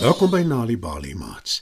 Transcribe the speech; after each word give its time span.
Welkom 0.00 0.30
by 0.32 0.40
Nali 0.48 0.78
Bali 0.80 1.10
Mats. 1.14 1.58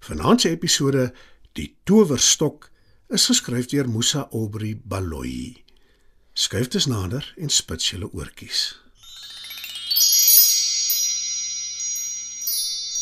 Vanaand 0.00 0.40
se 0.40 0.48
episode 0.48 1.10
Die 1.52 1.74
Towerstok 1.84 2.70
is 3.12 3.26
geskryf 3.28 3.66
deur 3.68 3.84
Musa 3.84 4.22
Aubrey 4.32 4.78
Baloyi. 4.80 5.60
Skryf 6.32 6.70
dit 6.72 6.86
nader 6.88 7.26
en 7.36 7.52
spits 7.52 7.90
julle 7.92 8.08
oortjies. 8.16 8.62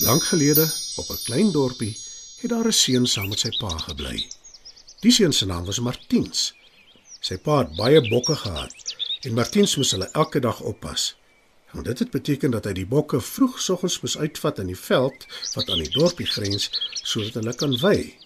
Lank 0.03 0.27
gelede, 0.33 0.67
op 0.97 1.11
'n 1.11 1.23
klein 1.23 1.53
dorpie, 1.53 1.95
het 2.43 2.51
daar 2.51 2.67
'n 2.67 2.73
seun 2.73 3.07
saam 3.07 3.29
met 3.29 3.39
sy 3.39 3.55
pa 3.61 3.71
gebly. 3.79 4.27
Die 5.01 5.13
seun 5.13 5.33
se 5.33 5.47
naam 5.47 5.65
was 5.65 5.79
Martiens. 5.81 6.55
Sy 7.21 7.39
pa 7.39 7.59
het 7.59 7.77
baie 7.77 8.09
bokke 8.09 8.37
gehad 8.37 8.75
en 9.23 9.35
Martiens 9.35 9.77
moes 9.77 9.91
hulle 9.91 10.11
elke 10.11 10.41
dag 10.41 10.61
oppas. 10.61 11.20
Want 11.73 11.87
dit 11.87 11.99
het 11.99 12.11
beteken 12.11 12.51
dat 12.51 12.65
hy 12.67 12.73
die 12.81 12.87
bokke 12.87 13.21
vroegsoggens 13.23 14.01
moes 14.03 14.19
uitvat 14.19 14.59
in 14.59 14.73
die 14.73 14.79
veld 14.79 15.27
wat 15.55 15.69
aan 15.71 15.83
die 15.83 15.93
dorpie 15.95 16.27
grens 16.27 16.71
sodat 17.03 17.39
hulle 17.39 17.55
kan 17.55 17.77
wei. 17.83 18.17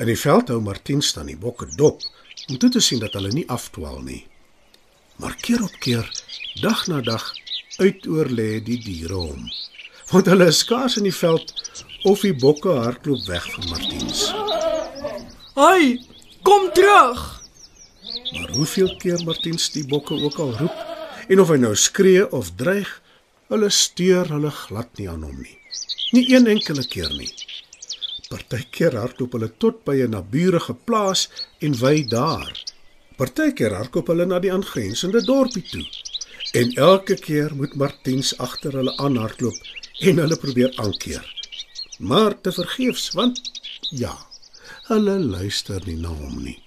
In 0.00 0.08
die 0.08 0.18
veld 0.18 0.48
hou 0.48 0.60
Martiens 0.64 1.12
dan 1.12 1.28
die 1.30 1.38
bokke 1.38 1.68
dop 1.76 2.00
om 2.48 2.58
toe 2.58 2.70
te 2.70 2.80
sien 2.80 3.02
dat 3.04 3.12
hulle 3.14 3.32
nie 3.32 3.48
afdwaal 3.52 4.00
nie. 4.02 4.24
Maar 5.16 5.36
keer 5.40 5.62
op 5.62 5.76
keer, 5.84 6.08
dag 6.60 6.86
na 6.90 7.00
dag, 7.00 7.28
uitoor 7.78 8.32
lê 8.32 8.58
die 8.64 8.80
diere 8.82 9.14
hom. 9.14 9.44
Want 10.10 10.26
hulle 10.32 10.48
is 10.50 10.64
skaars 10.64 10.96
in 10.98 11.06
die 11.06 11.14
veld 11.14 11.52
of 12.08 12.24
die 12.26 12.34
bokke 12.34 12.74
hardloop 12.80 13.28
weg 13.28 13.46
van 13.52 13.68
Martiens. 13.70 14.26
Hey, 15.54 16.00
kom 16.42 16.66
terug. 16.74 17.22
Maar 18.32 18.50
hoeveel 18.56 18.96
keer 18.96 19.22
Martiens 19.24 19.70
die 19.70 19.86
bokke 19.86 20.14
ook 20.14 20.38
al 20.42 20.52
roep 20.58 20.93
en 21.28 21.40
of 21.40 21.50
hy 21.52 21.58
nou 21.60 21.74
skree 21.76 22.24
of 22.36 22.54
dreig, 22.60 22.90
hulle 23.52 23.70
steur 23.70 24.28
hulle 24.32 24.50
glad 24.50 24.90
nie 24.98 25.08
aan 25.10 25.24
hom 25.26 25.36
nie. 25.40 25.58
Nie 26.14 26.26
een 26.34 26.46
enkele 26.50 26.84
keer 26.86 27.12
nie. 27.16 27.30
Partykeer 28.30 28.96
hardloop 28.98 29.36
hulle 29.36 29.50
tot 29.62 29.84
by 29.84 29.96
'n 30.02 30.14
naburige 30.16 30.74
plaas 30.74 31.28
en 31.60 31.74
wy 31.80 32.04
daar. 32.08 32.52
Partykeer 33.16 33.74
hardloop 33.74 34.08
hulle 34.08 34.26
na 34.26 34.38
die 34.38 34.52
aangrensende 34.52 35.22
dorpie 35.24 35.64
toe. 35.70 35.86
En 36.52 36.72
elke 36.74 37.14
keer 37.14 37.54
moet 37.54 37.74
Martiens 37.74 38.38
agter 38.38 38.72
hulle 38.72 38.96
aanhardloop 38.96 39.58
en 40.00 40.18
hulle 40.18 40.36
probeer 40.36 40.72
aankeer. 40.76 41.24
Maar 41.98 42.40
te 42.40 42.52
vergeefs 42.52 43.10
want 43.12 43.40
ja, 43.90 44.14
hulle 44.88 45.18
luister 45.18 45.82
nie 45.86 45.96
na 45.96 46.08
hom 46.08 46.42
nie. 46.42 46.63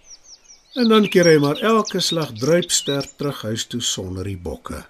En 0.77 0.91
dan 0.93 1.07
keer 1.09 1.25
hy 1.25 1.39
maar 1.41 1.57
elke 1.65 1.99
slag 2.05 2.35
druipster 2.37 3.05
terug 3.17 3.39
huis 3.49 3.63
toe 3.65 3.81
sonder 3.81 4.27
die 4.29 4.37
bokke. 4.37 4.83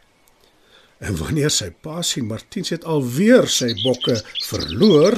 En 1.00 1.16
wanneer 1.16 1.54
sy 1.54 1.70
pa 1.72 2.02
sien 2.04 2.28
Martiens 2.28 2.74
het 2.74 2.84
alweer 2.84 3.48
sy 3.48 3.70
bokke 3.86 4.18
verloor, 4.50 5.16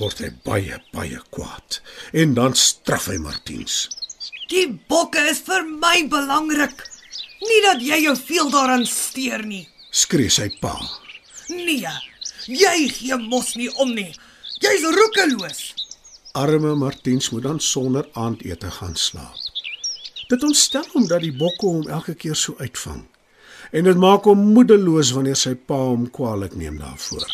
word 0.00 0.22
hy 0.24 0.30
baie 0.46 0.78
baie 0.96 1.20
kwaad 1.34 1.78
en 2.18 2.34
dan 2.34 2.56
straf 2.58 3.06
hy 3.12 3.20
Martiens. 3.22 3.84
Die 4.50 4.66
bokke 4.90 5.22
is 5.30 5.44
vir 5.46 5.62
my 5.68 6.08
belangrik. 6.10 6.82
Nie 7.42 7.60
dat 7.68 7.84
jy 7.86 8.00
jou 8.08 8.16
veel 8.18 8.50
daaraan 8.50 8.86
steur 8.88 9.46
nie. 9.46 9.68
Skree 9.90 10.32
sy 10.32 10.48
pa. 10.62 10.74
Nee, 11.52 11.94
jy 12.48 12.74
gee 12.90 13.20
mos 13.22 13.54
nie 13.60 13.70
om 13.78 13.94
nie. 13.94 14.10
Jy's 14.62 14.88
roekeloos. 14.98 15.62
Arme 16.38 16.74
Martiens 16.80 17.30
moet 17.30 17.46
dan 17.46 17.60
sonder 17.60 18.08
aandete 18.18 18.70
gaan 18.80 18.98
slaap. 18.98 19.51
Dit 20.28 20.42
ontstel 20.42 20.86
hom 20.92 21.06
dat 21.06 21.20
die 21.24 21.34
bokke 21.36 21.66
hom 21.66 21.88
elke 21.88 22.14
keer 22.14 22.36
so 22.36 22.54
uitvang. 22.58 23.04
En 23.72 23.84
dit 23.84 23.96
maak 23.96 24.26
hom 24.28 24.38
moedeloos 24.52 25.12
wanneer 25.16 25.38
sy 25.38 25.54
pa 25.54 25.78
hom 25.80 26.08
kwaadlik 26.10 26.54
neem 26.54 26.78
daarvoor. 26.78 27.26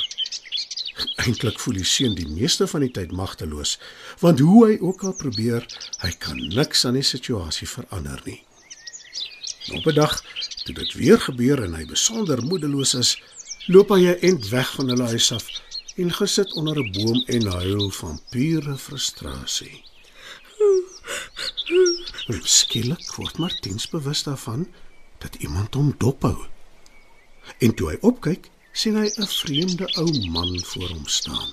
Eintlik 1.22 1.58
voel 1.62 1.80
die 1.80 1.86
seun 1.86 2.14
die 2.18 2.28
meeste 2.30 2.66
van 2.70 2.82
die 2.86 2.92
tyd 2.94 3.12
magteloos, 3.14 3.76
want 4.22 4.42
hoe 4.42 4.66
hy 4.66 4.76
ook 4.80 5.04
al 5.06 5.14
probeer, 5.18 5.66
hy 6.02 6.10
kan 6.22 6.38
niks 6.54 6.84
aan 6.86 6.98
die 6.98 7.06
situasie 7.06 7.68
verander 7.70 8.22
nie. 8.24 8.40
Op 9.76 9.86
'n 9.86 9.94
dag, 9.94 10.14
toe 10.64 10.74
dit 10.74 10.92
weer 10.94 11.20
gebeur 11.20 11.62
en 11.62 11.74
hy 11.74 11.84
besonder 11.86 12.42
moedeloos 12.42 12.94
is, 12.94 13.16
loop 13.66 13.90
hy 13.90 14.00
'n 14.06 14.20
ent 14.30 14.48
weg 14.48 14.74
van 14.74 14.88
hulle 14.88 15.06
huis 15.14 15.32
af 15.32 15.46
en 15.96 16.10
gesit 16.12 16.52
onder 16.52 16.78
'n 16.78 16.92
boom 16.92 17.22
en 17.26 17.46
huil 17.46 17.90
van 17.90 18.20
pure 18.30 18.76
frustrasie. 18.76 19.82
Skielik 22.28 23.06
word 23.16 23.38
Martiens 23.38 23.88
bewus 23.88 24.22
daarvan 24.22 24.66
dat 25.18 25.34
iemand 25.34 25.74
hom 25.74 25.94
dophou. 25.96 26.36
En 27.58 27.74
toe 27.74 27.88
hy 27.88 27.96
opkyk, 28.04 28.50
sien 28.72 28.96
hy 29.00 29.08
'n 29.08 29.26
vreemde 29.26 29.86
ou 29.96 30.28
man 30.28 30.60
voor 30.64 30.88
hom 30.88 31.06
staan. 31.06 31.52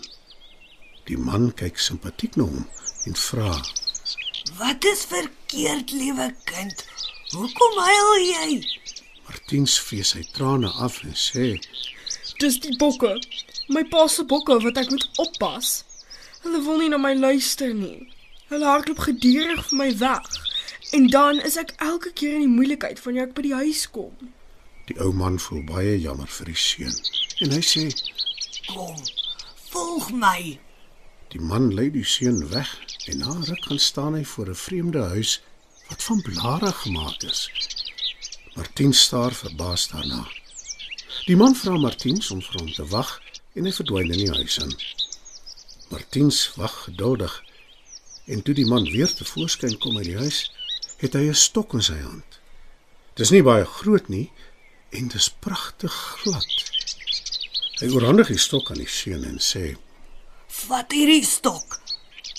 Die 1.07 1.17
man 1.17 1.53
kyk 1.53 1.79
simpatiek 1.79 2.35
na 2.35 2.43
hom 2.43 2.67
en 3.05 3.15
vra: 3.15 3.53
Wat 4.57 4.83
is 4.83 5.05
verkeerd, 5.05 5.91
liewe 5.91 6.35
kind? 6.43 6.85
Hoekom 7.31 7.77
huil 7.79 8.11
jy? 8.25 8.67
Martiens 9.27 9.79
vee 9.79 10.03
sy 10.03 10.27
trane 10.31 10.69
af 10.69 11.03
en 11.03 11.15
sê: 11.15 11.55
Dis 12.37 12.59
die 12.59 12.75
bokke. 12.77 13.15
My 13.67 13.83
pa 13.83 14.07
se 14.07 14.23
bokke 14.23 14.59
wat 14.59 14.77
ek 14.77 14.91
moet 14.91 15.07
oppas. 15.17 15.85
Hulle 16.43 16.61
wil 16.61 16.77
nie 16.77 16.89
na 16.89 16.97
my 16.97 17.13
luister 17.15 17.73
nie. 17.73 18.11
Hulle 18.51 18.65
hardloop 18.65 18.99
gedurig 18.99 19.63
vir 19.69 19.77
my 19.77 19.97
weg. 19.97 20.44
En 20.91 21.07
dan 21.07 21.41
is 21.41 21.57
ek 21.57 21.73
elke 21.77 22.11
keer 22.13 22.35
in 22.35 22.45
die 22.47 22.55
moeilikheid 22.57 23.01
wanneer 23.03 23.27
ek 23.27 23.33
by 23.37 23.45
die 23.45 23.53
huis 23.53 23.85
kom. 23.91 24.31
Die 24.89 24.97
ou 25.01 25.11
man 25.13 25.39
voel 25.41 25.63
baie 25.65 25.95
jammer 25.99 26.29
vir 26.29 26.51
die 26.51 26.59
seun 26.59 26.95
en 27.43 27.55
hy 27.55 27.61
sê: 27.65 27.85
Kom, 28.69 28.99
volg 29.71 30.11
my. 30.13 30.59
Die 31.33 31.41
man 31.41 31.71
lei 31.75 31.89
die 31.91 32.05
seun 32.05 32.43
weg 32.53 32.71
en 33.09 33.19
na 33.19 33.33
'n 33.33 33.45
ruk 33.49 33.65
gaan 33.69 33.79
staan 33.79 34.13
hy 34.13 34.23
voor 34.23 34.49
'n 34.49 34.61
vreemde 34.65 35.03
huis 35.15 35.41
wat 35.89 36.03
van 36.03 36.21
blare 36.21 36.71
gemaak 36.71 37.23
is. 37.23 37.49
Martin 38.55 38.93
staar 38.93 39.33
verbaas 39.33 39.87
daarna. 39.87 40.27
Die 41.25 41.35
man 41.35 41.55
vra 41.55 41.77
Martiens 41.77 42.31
om 42.31 42.41
vir 42.41 42.59
hom 42.59 42.71
te 42.73 42.85
wag 42.85 43.21
en 43.53 43.65
hy 43.65 43.71
verdwyn 43.71 44.11
in 44.11 44.21
die 44.23 44.33
huis 44.37 44.57
in. 44.57 44.71
Martiens 45.89 46.39
wag 46.55 46.83
geduldig 46.83 47.43
en 48.25 48.41
toe 48.41 48.53
die 48.57 48.65
man 48.65 48.83
weer 48.89 49.11
tevoorskyn 49.13 49.77
kom 49.77 49.97
uit 49.97 50.09
die 50.09 50.17
huis, 50.17 50.51
het 51.01 51.13
hy 51.13 51.29
'n 51.29 51.43
stok 51.47 51.73
in 51.73 51.83
sy 51.83 51.99
hand. 52.01 52.39
Dis 53.15 53.31
nie 53.31 53.43
baie 53.43 53.65
groot 53.65 54.07
nie 54.09 54.31
en 54.89 55.07
dis 55.07 55.29
pragtig 55.39 55.93
glad. 56.21 56.53
Hy 57.79 57.87
oorhandig 57.91 58.27
die 58.27 58.39
stok 58.39 58.71
aan 58.71 58.81
die 58.83 58.87
seun 58.87 59.23
en 59.23 59.39
sê: 59.39 59.75
Vat 60.47 60.91
hierdie 60.91 61.25
stok. 61.25 61.79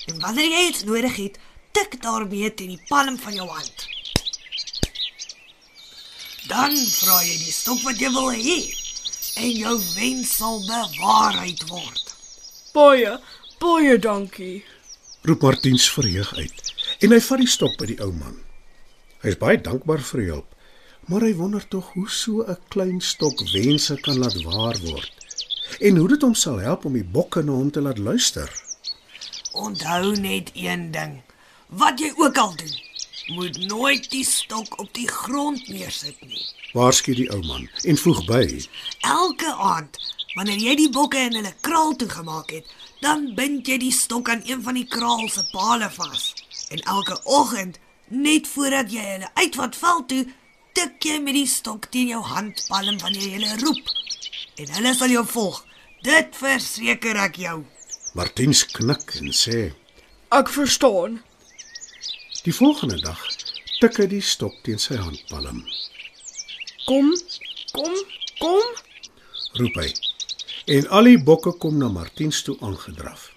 En 0.06 0.20
wanneer 0.20 0.50
jy 0.50 0.68
iets 0.68 0.84
nodig 0.84 1.16
het, 1.16 1.38
tik 1.72 2.02
daarmee 2.02 2.54
teen 2.54 2.68
die 2.68 2.84
palm 2.88 3.18
van 3.18 3.34
jou 3.34 3.48
hand. 3.48 3.88
Dan 6.46 6.76
vra 6.76 7.22
jy 7.26 7.38
die 7.42 7.52
stok 7.52 7.82
wat 7.82 8.00
jy 8.00 8.10
wil 8.14 8.30
hê 8.30 8.58
en 9.36 9.50
jou 9.50 9.74
wens 9.94 10.36
sal 10.38 10.62
bewaarheid 10.64 11.66
word. 11.68 12.14
Baie, 12.72 13.18
baie 13.60 13.98
dankie. 13.98 14.64
Roep 15.26 15.42
Martiens 15.42 15.90
verheug 15.90 16.34
uit 16.38 16.74
en 17.02 17.10
hy 17.10 17.18
vat 17.28 17.40
die 17.42 17.50
stok 17.50 17.72
by 17.80 17.88
die 17.90 17.98
ou 18.04 18.12
man. 18.14 18.36
Hy 19.24 19.32
is 19.32 19.38
baie 19.40 19.58
dankbaar 19.58 20.04
vir 20.06 20.22
die 20.22 20.28
hulp, 20.30 20.52
maar 21.10 21.24
hy 21.26 21.32
wonder 21.34 21.64
tog 21.72 21.88
hoe 21.96 22.06
so 22.06 22.44
'n 22.46 22.58
klein 22.70 23.00
stok 23.00 23.42
wense 23.52 23.96
kan 24.06 24.18
laat 24.22 24.38
waar 24.44 24.78
word 24.86 25.10
en 25.80 25.96
hoe 25.96 26.08
dit 26.08 26.22
hom 26.22 26.34
sal 26.34 26.58
help 26.62 26.84
om 26.84 26.94
die 26.94 27.04
bokke 27.16 27.42
na 27.42 27.52
hom 27.52 27.70
te 27.70 27.80
laat 27.80 27.98
luister. 27.98 28.48
Onthou 29.52 30.14
net 30.20 30.50
een 30.54 30.90
ding. 30.90 31.22
Wat 31.66 31.98
jy 31.98 32.12
ook 32.16 32.38
al 32.38 32.54
doen, 32.56 32.76
moet 33.34 33.58
nooit 33.66 34.10
die 34.10 34.24
stok 34.24 34.78
op 34.78 34.88
die 34.94 35.08
grond 35.08 35.68
neersit 35.68 36.20
nie. 36.20 36.44
Waarsku 36.72 37.14
die 37.14 37.30
ou 37.34 37.42
man 37.46 37.68
en 37.82 37.96
voeg 37.98 38.24
by: 38.30 38.44
Elke 39.00 39.52
aand, 39.52 39.98
wanneer 40.36 40.60
jy 40.60 40.74
die 40.76 40.90
bokke 40.90 41.18
in 41.18 41.34
hulle 41.34 41.54
kraal 41.60 41.96
toegemaak 41.96 42.50
het, 42.50 42.66
dan 43.00 43.34
bind 43.36 43.68
jy 43.68 43.78
die 43.82 43.92
stok 43.92 44.30
aan 44.32 44.42
een 44.46 44.62
van 44.62 44.78
die 44.78 44.88
kraal 44.88 45.28
se 45.28 45.44
pale 45.52 45.90
vas. 45.90 46.32
En 46.70 46.82
elke 46.96 47.20
oggend, 47.24 47.78
net 48.08 48.48
voordat 48.48 48.90
jy 48.92 49.04
hulle 49.04 49.30
uitvat 49.34 49.76
veld 49.76 50.08
toe, 50.08 50.24
tik 50.76 51.08
jy 51.08 51.18
met 51.24 51.36
die 51.36 51.48
stok 51.48 51.88
teen 51.92 52.10
jou 52.12 52.22
handpalm 52.24 52.98
wanneer 53.02 53.22
jy 53.22 53.38
hulle 53.38 53.58
roep. 53.62 53.94
En 54.56 54.72
hulle 54.78 54.94
sal 54.96 55.12
jou 55.12 55.24
volg. 55.28 55.62
Dit 56.04 56.36
verseker 56.38 57.18
ek 57.20 57.40
jou. 57.40 57.56
Martiens 58.16 58.62
knik 58.72 59.16
en 59.20 59.32
sê: 59.34 59.72
Ek 60.32 60.48
verstaan. 60.52 61.20
Die 62.46 62.54
volgende 62.54 63.00
dag 63.02 63.20
tik 63.80 63.98
hy 64.00 64.06
die 64.08 64.22
stok 64.24 64.54
teen 64.64 64.80
sy 64.80 64.96
handpalm. 65.00 65.64
Kom, 66.86 67.10
kom, 67.74 67.96
kom. 68.40 68.62
roep 69.58 69.80
hy. 69.80 69.88
En 70.66 70.88
al 70.88 71.06
die 71.06 71.18
bokke 71.22 71.52
kom 71.62 71.76
na 71.78 71.86
Martiens 71.94 72.40
toe 72.42 72.56
aangedraf. 72.66 73.28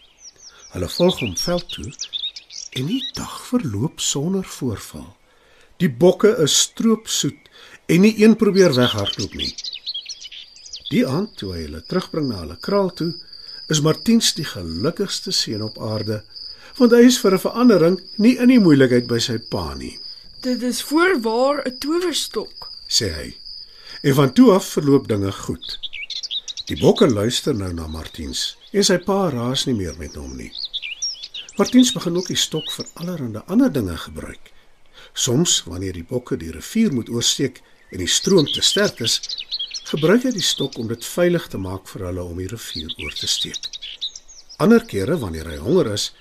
Hulle 0.74 0.88
volg 0.90 1.20
hom 1.22 1.36
veld 1.38 1.68
toe 1.70 1.92
en 2.80 2.88
die 2.90 3.04
dag 3.14 3.36
verloop 3.46 4.02
sonder 4.02 4.46
voorval. 4.58 5.06
Die 5.78 5.90
bokke 5.90 6.32
is 6.42 6.56
stroopsoet 6.64 7.50
en 7.86 8.02
nie 8.02 8.16
een 8.18 8.34
probeer 8.36 8.74
weghardloop 8.74 9.36
nie. 9.38 9.52
Die 10.90 11.04
aand 11.06 11.36
toe 11.38 11.52
hy 11.54 11.68
hulle 11.68 11.84
terugbring 11.86 12.32
na 12.32 12.40
hulle 12.42 12.58
kraal 12.66 12.90
toe, 12.98 13.12
is 13.70 13.84
Martiens 13.86 14.32
die 14.34 14.48
gelukkigste 14.50 15.30
seun 15.34 15.62
op 15.68 15.78
aarde, 15.86 16.24
want 16.82 16.96
hy 16.98 17.04
is 17.06 17.20
vir 17.22 17.38
'n 17.38 17.46
verandering 17.46 18.00
nie 18.18 18.38
in 18.42 18.50
die 18.50 18.60
moeilikheid 18.60 19.06
by 19.08 19.20
sy 19.20 19.38
pa 19.38 19.76
nie, 19.76 20.00
Dit 20.42 20.64
is 20.64 20.82
voorwaar 20.82 21.62
'n 21.68 21.78
towerstok. 21.78 22.72
sê 22.88 23.14
hy. 23.14 23.38
En 24.02 24.16
van 24.16 24.34
toe 24.34 24.52
af 24.52 24.66
verloop 24.66 25.08
dinge 25.08 25.32
goed. 25.32 25.89
Die 26.70 26.78
bokke 26.78 27.08
luister 27.10 27.56
nou 27.58 27.72
na 27.74 27.88
Martiens 27.90 28.52
en 28.78 28.84
sy 28.86 29.00
pa 29.02 29.32
raas 29.34 29.64
nie 29.66 29.74
meer 29.74 29.96
met 29.98 30.14
hom 30.20 30.36
nie. 30.38 30.52
Martiens 31.58 31.90
begin 31.96 32.20
ook 32.20 32.28
die 32.30 32.38
stok 32.38 32.70
vir 32.76 32.86
allerlei 33.02 33.42
ander 33.50 33.72
dinge 33.74 33.96
gebruik. 33.98 34.52
Soms 35.18 35.64
wanneer 35.66 35.98
die 35.98 36.06
bokke 36.06 36.38
die 36.38 36.52
rivier 36.54 36.94
moet 36.94 37.10
oorsteek 37.10 37.58
en 37.90 38.04
die 38.04 38.12
stroom 38.18 38.46
te 38.54 38.62
sterk 38.62 39.02
is, 39.02 39.18
gebruik 39.90 40.28
hy 40.28 40.36
die 40.36 40.46
stok 40.46 40.78
om 40.78 40.92
dit 40.92 41.10
veilig 41.16 41.50
te 41.50 41.58
maak 41.58 41.90
vir 41.90 42.06
hulle 42.12 42.28
om 42.30 42.38
die 42.38 42.48
rivier 42.54 42.94
oor 43.02 43.18
te 43.18 43.32
steek. 43.34 43.66
Ander 44.62 44.86
kere 44.86 45.18
wanneer 45.18 45.50
hy 45.50 45.58
honger 45.64 45.90
is, 45.96 46.12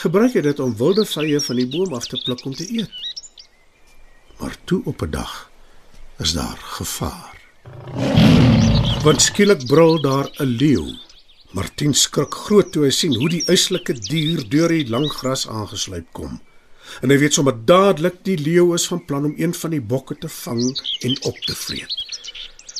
gebruik 0.00 0.32
hy 0.32 0.46
dit 0.48 0.64
om 0.64 0.72
wilde 0.80 1.04
vye 1.12 1.44
van 1.44 1.60
die 1.60 1.68
boom 1.76 1.92
af 2.00 2.08
te 2.08 2.22
pluk 2.24 2.46
om 2.48 2.56
te 2.56 2.64
eet. 2.64 2.96
Maar 4.40 4.56
toe 4.64 4.80
op 4.88 5.04
'n 5.04 5.12
dag 5.12 5.50
is 6.24 6.32
daar 6.32 6.56
gevaar. 6.80 7.36
Want 9.00 9.22
skielik 9.24 9.62
brul 9.66 10.00
daar 10.00 10.28
'n 10.36 10.44
leeu. 10.60 10.98
Martin 11.50 11.94
skrik 11.94 12.34
groot 12.34 12.72
toe 12.72 12.82
hy 12.84 12.90
sien 12.90 13.14
hoe 13.14 13.28
die 13.28 13.44
uitsluike 13.46 13.94
dier 13.94 14.48
deur 14.48 14.68
die 14.68 14.88
lang 14.88 15.08
gras 15.12 15.48
aangesluip 15.48 16.06
kom. 16.12 16.40
En 17.00 17.10
hy 17.10 17.16
weet 17.18 17.32
sommer 17.32 17.56
dadelik 17.64 18.18
die 18.22 18.36
leeu 18.36 18.74
is 18.74 18.86
van 18.86 19.04
plan 19.04 19.24
om 19.24 19.34
een 19.36 19.54
van 19.54 19.70
die 19.70 19.80
bokke 19.80 20.18
te 20.18 20.28
vang 20.28 20.60
en 21.00 21.16
op 21.22 21.38
te 21.46 21.54
vreet. 21.54 21.96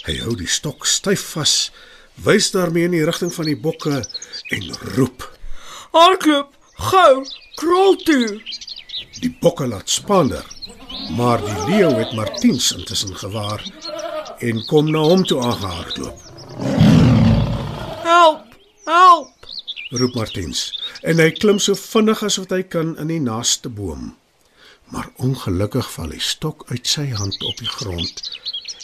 Hy 0.05 0.19
hou 0.19 0.37
die 0.37 0.47
stok 0.47 0.87
styf 0.87 1.25
vas, 1.33 1.73
wys 2.15 2.51
daarmee 2.51 2.85
in 2.85 2.99
die 2.99 3.05
rigting 3.05 3.33
van 3.35 3.45
die 3.45 3.57
bokke 3.57 4.05
en 4.51 4.77
roep. 4.97 5.39
Hardloop, 5.93 6.53
gou, 6.75 7.25
krol 7.55 7.97
toe. 7.97 8.43
Die 9.21 9.37
bokke 9.41 9.67
laat 9.67 9.89
spander, 9.89 10.45
maar 11.17 11.41
die 11.41 11.61
leeu 11.73 11.95
het 11.97 12.13
Martiens 12.13 12.73
intussen 12.73 13.17
gewaar 13.17 13.65
en 14.41 14.65
kom 14.67 14.91
na 14.91 15.03
hom 15.05 15.25
toe 15.25 15.41
aangehardloop. 15.45 16.19
Help, 18.05 18.57
help. 18.85 19.29
roep 19.91 20.15
Martiens 20.15 20.61
en 21.03 21.19
hy 21.19 21.31
klim 21.35 21.59
so 21.59 21.75
vinnig 21.79 22.23
as 22.27 22.39
wat 22.41 22.53
hy 22.55 22.63
kan 22.75 22.95
in 23.03 23.11
die 23.11 23.23
naaste 23.23 23.71
boom. 23.73 24.13
Maar 24.91 25.11
ongelukkig 25.23 25.89
val 25.95 26.15
die 26.15 26.23
stok 26.23 26.65
uit 26.71 26.87
sy 26.87 27.09
hand 27.15 27.37
op 27.47 27.59
die 27.59 27.71
grond 27.71 28.23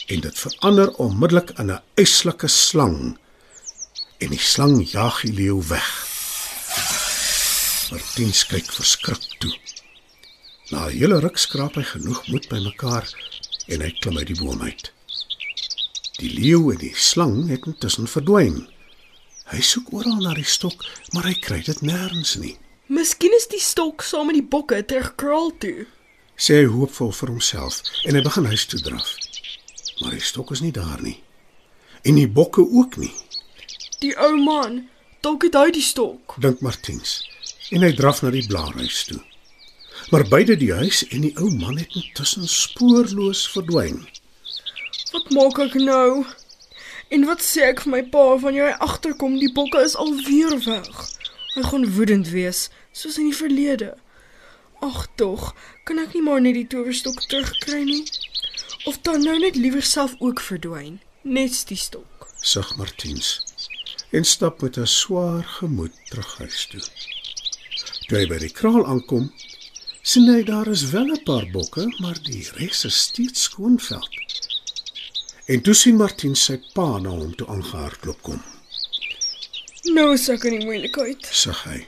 en 0.07 0.23
dit 0.23 0.39
verander 0.39 0.91
onmiddellik 1.03 1.53
in 1.59 1.71
'n 1.71 1.81
yslike 2.03 2.47
slang 2.47 3.17
en 4.19 4.29
die 4.29 4.45
slang 4.51 4.77
jag 4.91 5.21
die 5.21 5.33
leeu 5.33 5.61
weg. 5.69 5.89
Martiens 7.91 8.43
kyk 8.45 8.71
verskrik 8.71 9.23
toe. 9.39 9.55
Na 10.71 10.87
'n 10.87 10.97
hele 10.99 11.19
ruk 11.19 11.37
skraap 11.37 11.75
hy 11.75 11.83
genoeg 11.83 12.27
moed 12.27 12.47
bymekaar 12.49 13.05
en 13.67 13.81
hy 13.81 13.91
klim 13.99 14.17
uit 14.17 14.27
die 14.27 14.39
boom 14.43 14.61
uit. 14.61 14.91
Die 16.17 16.29
leeu 16.33 16.71
en 16.73 16.79
die 16.81 16.93
slang 16.95 17.47
het 17.51 17.67
intussen 17.69 18.07
verdwyn. 18.09 18.63
Hy 19.51 19.59
soek 19.63 19.91
oral 19.95 20.17
na 20.23 20.33
die 20.35 20.47
stok, 20.47 20.81
maar 21.13 21.27
hy 21.29 21.35
kry 21.39 21.61
dit 21.65 21.83
nêrens 21.85 22.35
nie. 22.41 22.55
Miskien 22.91 23.35
is 23.37 23.47
die 23.51 23.61
stok 23.63 24.01
saam 24.03 24.27
met 24.31 24.39
die 24.39 24.47
bokke 24.55 24.79
terug 24.87 25.13
kraal 25.19 25.51
toe. 25.61 25.85
Sê 26.37 26.61
hy 26.61 26.67
hoopvol 26.71 27.13
vir 27.19 27.31
homself 27.33 27.81
en 28.05 28.17
hy 28.17 28.21
begin 28.25 28.49
huis 28.49 28.65
toe 28.69 28.81
draf. 28.85 29.13
Maar 30.01 30.13
die 30.17 30.23
stok 30.25 30.51
is 30.55 30.61
nie 30.65 30.73
daar 30.75 31.01
nie. 31.01 31.17
En 32.05 32.15
die 32.19 32.27
bokke 32.29 32.61
ook 32.61 32.97
nie, 33.01 33.13
Die 34.01 34.13
ou 34.21 34.35
man, 34.37 34.83
dalk 35.25 35.47
het 35.47 35.55
hy 35.57 35.71
die 35.73 35.81
stok. 35.81 36.35
dink 36.37 36.59
Martiens. 36.61 37.23
En 37.73 37.81
hy 37.81 37.89
draf 37.97 38.21
na 38.21 38.29
die 38.29 38.45
blaarhuis 38.45 38.99
toe. 39.09 39.17
Maar 40.13 40.27
beide 40.29 40.53
die 40.55 40.69
huis 40.73 40.99
en 41.09 41.23
die 41.25 41.33
ou 41.41 41.49
man 41.57 41.79
het 41.81 41.95
intussen 41.97 42.45
spoorloos 42.47 43.47
verdwyn. 43.49 44.03
Wat 45.11 45.29
maak 45.35 45.59
ek 45.63 45.77
nou? 45.79 46.25
En 47.09 47.23
wat 47.29 47.43
sê 47.45 47.69
ek 47.71 47.85
vir 47.85 47.93
my 47.93 48.01
pa 48.13 48.25
wanneer 48.43 48.71
hy 48.71 48.75
agterkom 48.87 49.37
die 49.39 49.51
bokke 49.55 49.83
is 49.85 49.95
alweer 49.95 50.57
weg? 50.65 51.03
Hy 51.55 51.63
gaan 51.69 51.87
woedend 51.95 52.31
wees, 52.33 52.67
soos 52.91 53.17
in 53.21 53.31
die 53.31 53.39
verlede. 53.39 53.93
Ag 54.83 55.07
tog, 55.15 55.53
kan 55.87 56.03
ek 56.03 56.13
nie 56.13 56.25
maar 56.25 56.43
net 56.43 56.59
die 56.59 56.67
towerstok 56.73 57.23
terugkry 57.31 57.83
nie? 57.87 58.03
Of 58.85 58.99
dan 59.07 59.23
nou 59.23 59.37
net 59.39 59.55
liewer 59.55 59.83
self 59.83 60.15
ook 60.19 60.43
verdwyn, 60.43 60.99
net 61.23 61.63
die 61.71 61.79
stok. 61.79 62.27
Sug 62.43 62.75
Martiens 62.77 63.37
en 64.11 64.25
stap 64.25 64.61
met 64.61 64.77
'n 64.77 64.85
swaar 64.87 65.43
gemoed 65.43 65.95
terug 66.09 66.37
huis 66.37 66.65
toe. 66.71 66.83
Toe 68.07 68.17
hy 68.17 68.27
by 68.27 68.37
die 68.37 68.53
kraal 68.59 68.85
aankom, 68.85 69.33
sien 70.01 70.27
hy 70.31 70.43
daar 70.43 70.67
is 70.67 70.89
wel 70.89 71.11
'n 71.11 71.23
paar 71.23 71.47
bokke, 71.51 71.83
maar 71.99 72.17
die 72.23 72.47
res 72.55 72.85
is 72.85 73.01
steeds 73.01 73.43
skoonveld. 73.43 74.26
En 75.47 75.61
toe 75.63 75.73
sien 75.79 75.95
Martiens 75.95 76.41
sy 76.49 76.57
pa 76.75 76.97
na 76.99 77.13
hom 77.13 77.29
toe 77.39 77.45
aangehardloop 77.47 78.17
kom. 78.25 78.39
Nou 79.95 80.09
is 80.11 80.25
ek 80.27 80.43
in 80.49 80.57
die 80.57 80.65
moeilikheid. 80.67 81.23
Sug 81.31 81.61
hy. 81.69 81.85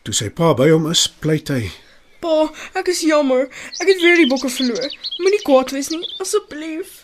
Toe 0.00 0.14
sy 0.16 0.30
pa 0.32 0.54
by 0.56 0.70
hom 0.70 0.86
is, 0.88 1.02
pleit 1.20 1.50
hy: 1.52 1.66
Pa, 2.24 2.46
ek 2.80 2.88
is 2.88 3.02
jammer. 3.04 3.50
Ek 3.84 3.90
het 3.90 4.00
weer 4.00 4.16
die 4.22 4.28
bokke 4.30 4.48
verloor. 4.48 4.86
Moenie 5.20 5.42
kwaad 5.44 5.74
wees 5.76 5.90
nie, 5.92 6.00
asseblief. 6.24 7.02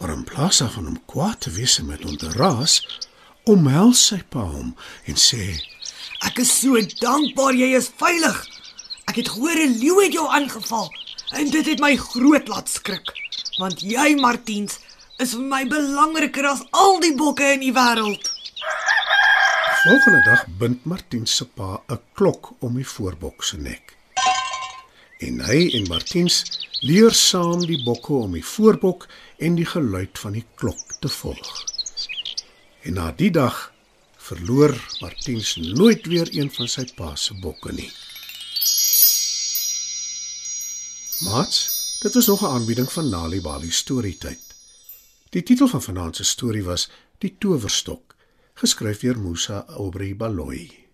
Maar 0.00 0.16
in 0.16 0.24
plaas 0.26 0.58
daarvan 0.58 0.88
om 0.90 0.96
kwaad 1.12 1.44
te 1.46 1.52
wees 1.54 1.76
en 1.78 1.86
met 1.92 2.02
hom 2.02 2.16
te 2.18 2.32
raas, 2.34 2.80
omhels 3.46 4.02
sy 4.10 4.18
pa 4.34 4.42
hom 4.42 4.72
en 5.06 5.20
sê: 5.20 5.52
Ek 6.26 6.42
is 6.42 6.50
so 6.56 6.80
dankbaar 7.04 7.54
jy 7.54 7.70
is 7.78 7.92
veilig. 8.02 8.40
Ek 9.06 9.22
het 9.22 9.30
gehoor 9.30 9.62
'n 9.62 9.78
leeu 9.78 10.02
het 10.02 10.18
jou 10.18 10.26
aangeval 10.26 10.90
en 11.38 11.54
dit 11.54 11.70
het 11.70 11.78
my 11.78 11.94
groot 11.94 12.50
laat 12.50 12.68
skrik. 12.68 13.14
Want 13.62 13.86
jy, 13.86 14.16
Martiens, 14.18 14.80
is 15.18 15.34
vir 15.34 15.44
my 15.50 15.62
belangriker 15.70 16.46
as 16.48 16.62
al 16.74 16.98
die 17.02 17.14
bokke 17.18 17.54
in 17.54 17.62
die 17.62 17.74
wêreld. 17.74 18.30
Volgende 19.84 20.22
dag 20.26 20.46
bind 20.58 20.86
Martiens 20.88 21.36
se 21.36 21.44
pa 21.44 21.82
'n 21.88 22.00
klok 22.14 22.54
om 22.60 22.74
die 22.74 22.88
voorbok 22.94 23.44
se 23.44 23.56
nek. 23.56 23.96
En 25.20 25.40
hy 25.40 25.70
en 25.76 25.88
Martiens 25.88 26.42
leer 26.80 27.12
saam 27.12 27.66
die 27.66 27.82
bokke 27.84 28.12
om 28.12 28.32
die 28.32 28.44
voorbok 28.44 29.06
en 29.38 29.54
die 29.54 29.66
geluid 29.66 30.18
van 30.18 30.32
die 30.32 30.46
klok 30.54 30.98
te 31.00 31.08
volg. 31.08 31.64
En 32.82 32.94
na 32.94 33.12
die 33.12 33.30
dag 33.30 33.72
verloor 34.16 34.74
Martiens 35.00 35.56
nooit 35.56 36.06
weer 36.06 36.28
een 36.32 36.50
van 36.50 36.68
sy 36.68 36.84
pa 36.96 37.14
se 37.16 37.34
bokke 37.34 37.72
nie. 37.72 37.92
Mats, 41.20 41.98
dit 42.02 42.14
was 42.14 42.26
nog 42.26 42.42
'n 42.42 42.54
aanbieding 42.56 42.92
van 42.92 43.08
Nali 43.08 43.40
Bali 43.40 43.70
Storytyd. 43.70 44.53
Die 45.34 45.42
titel 45.42 45.66
van 45.66 45.82
vanaand 45.82 46.16
se 46.16 46.24
storie 46.24 46.62
was 46.62 46.90
Die 47.18 47.36
Towerstok, 47.38 48.16
geskryf 48.54 49.00
deur 49.02 49.18
Musa 49.18 49.64
Aubrey 49.66 50.16
Baloyi. 50.16 50.86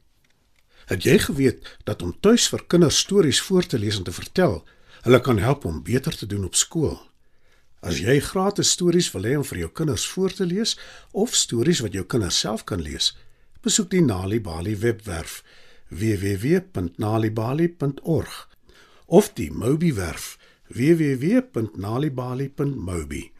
Het 0.88 1.02
jy 1.04 1.18
geweet 1.20 1.76
dat 1.84 2.02
om 2.02 2.20
tuis 2.24 2.48
vir 2.48 2.64
kinders 2.64 2.98
stories 3.04 3.40
voor 3.44 3.66
te 3.68 3.76
lees 3.78 3.96
en 4.00 4.04
te 4.08 4.12
vertel, 4.16 4.64
hulle 5.04 5.20
kan 5.20 5.38
help 5.38 5.64
om 5.68 5.84
beter 5.84 6.16
te 6.16 6.26
doen 6.26 6.44
op 6.48 6.56
skool? 6.56 6.96
As 7.84 8.00
jy 8.00 8.16
gratis 8.24 8.72
stories 8.72 9.12
wil 9.12 9.28
hê 9.28 9.36
om 9.36 9.44
vir 9.44 9.58
jou 9.58 9.70
kinders 9.80 10.06
voor 10.08 10.32
te 10.32 10.48
lees 10.48 10.78
of 11.12 11.36
stories 11.36 11.84
wat 11.84 11.92
jou 11.92 12.08
kinders 12.08 12.40
self 12.40 12.64
kan 12.64 12.80
lees, 12.80 13.12
besoek 13.60 13.92
die 13.92 14.04
Nali 14.04 14.40
Bali 14.40 14.76
webwerf 14.76 15.44
www.nalibali.org 15.92 18.48
of 19.06 19.32
die 19.36 19.52
Mobi 19.52 19.92
werf 20.00 20.38
www.nalibali.mobi. 20.72 23.39